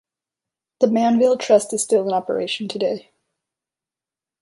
The 0.79 0.87
Manville 0.87 1.37
Trust 1.37 1.73
is 1.73 1.83
still 1.83 2.07
in 2.07 2.11
operation 2.11 2.67
today. 2.67 3.11